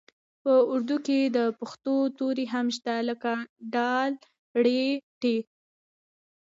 [0.43, 3.31] په اردو کې د پښتو توري هم شته لکه
[3.73, 3.75] ډ
[4.63, 4.65] ړ
[5.21, 5.23] ټ